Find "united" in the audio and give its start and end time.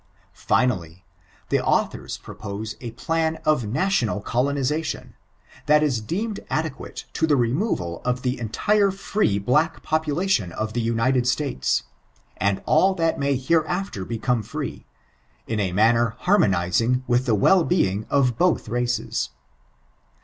10.81-11.25